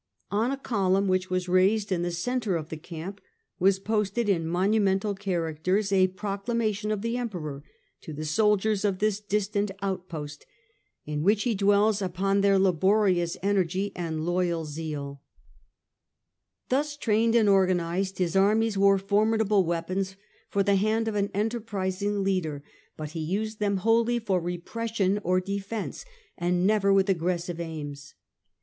[0.31, 1.09] On a column Lambaesis.
[1.11, 3.21] which was raised in the centre of the camp
[3.59, 7.63] v/as posted in monumental characters a proclamation of the Emperor
[8.01, 10.47] to the soldiers of this distant outpost,
[11.05, 16.65] in which he dwells upon their laborious energy and loyal zeaL Hadrian.
[16.71, 20.15] 53 Thus trained and organized, his armies were formid able weapons
[20.49, 22.63] for the hand of an enterprising leader,
[22.97, 26.05] but he used them wholly for repression or defence,
[26.39, 28.15] and never with aggressive aims.